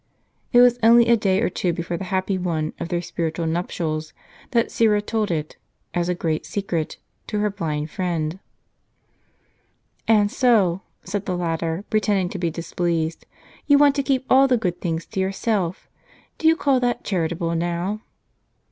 It 0.51 0.61
was 0.61 0.79
only 0.81 1.07
a 1.09 1.15
day 1.15 1.41
or 1.41 1.49
two 1.51 1.73
before 1.73 1.95
the 1.95 2.05
happy 2.05 2.35
one 2.35 2.73
of 2.79 2.89
their 2.89 3.03
spiritual 3.03 3.45
nup 3.45 3.67
tials, 3.67 4.13
that 4.49 4.71
Syra 4.71 4.99
told 4.99 5.29
it, 5.29 5.57
as 5.93 6.09
a 6.09 6.15
great 6.15 6.43
secret, 6.43 6.97
to 7.27 7.37
her 7.37 7.51
blind 7.51 7.91
friend. 7.91 8.39
"And 10.07 10.31
so," 10.31 10.81
said 11.03 11.27
the 11.27 11.37
latter, 11.37 11.85
pretending 11.91 12.29
to 12.29 12.39
be 12.39 12.49
displeased, 12.49 13.27
"you 13.67 13.77
want 13.77 13.93
to 13.93 14.01
keep 14.01 14.25
all 14.27 14.47
the 14.47 14.57
good 14.57 14.81
things 14.81 15.05
to 15.05 15.19
yourself. 15.19 15.87
Do 16.39 16.47
you 16.47 16.55
call 16.55 16.79
that 16.79 17.03
charitable, 17.03 17.53
now 17.53 18.01